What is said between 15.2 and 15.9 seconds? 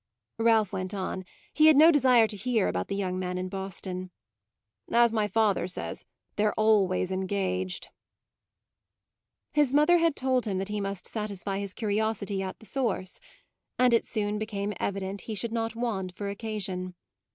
he should not